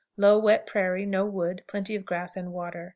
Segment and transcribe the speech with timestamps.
[0.17, 2.89] Low, wet prairie; no wood; plenty of grass and water.